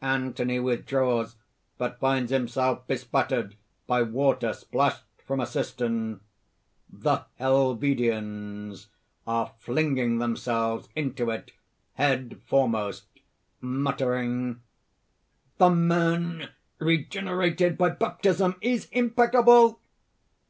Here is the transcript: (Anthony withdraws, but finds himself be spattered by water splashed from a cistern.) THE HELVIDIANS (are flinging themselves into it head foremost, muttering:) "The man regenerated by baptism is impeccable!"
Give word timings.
(Anthony 0.00 0.58
withdraws, 0.60 1.36
but 1.76 2.00
finds 2.00 2.32
himself 2.32 2.86
be 2.86 2.96
spattered 2.96 3.54
by 3.86 4.00
water 4.00 4.54
splashed 4.54 5.04
from 5.18 5.40
a 5.40 5.46
cistern.) 5.46 6.20
THE 6.88 7.26
HELVIDIANS 7.34 8.88
(are 9.26 9.52
flinging 9.58 10.20
themselves 10.20 10.88
into 10.96 11.28
it 11.28 11.52
head 11.96 12.40
foremost, 12.46 13.08
muttering:) 13.60 14.62
"The 15.58 15.68
man 15.68 16.48
regenerated 16.78 17.76
by 17.76 17.90
baptism 17.90 18.54
is 18.62 18.88
impeccable!" 18.90 19.80